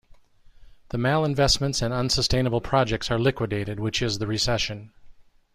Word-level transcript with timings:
The 0.89 0.97
malinvestments 0.97 1.79
and 1.83 1.93
unsustainable 1.93 2.59
projects 2.59 3.11
are 3.11 3.19
liquidated, 3.19 3.79
which 3.79 4.01
is 4.01 4.17
the 4.17 4.25
recession. 4.25 4.93